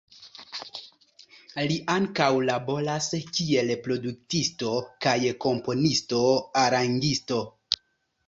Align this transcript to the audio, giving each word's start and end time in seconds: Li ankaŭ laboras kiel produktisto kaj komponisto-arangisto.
Li 1.71 1.75
ankaŭ 1.95 2.29
laboras 2.49 3.09
kiel 3.39 3.69
produktisto 3.89 4.71
kaj 5.07 5.15
komponisto-arangisto. 5.45 7.39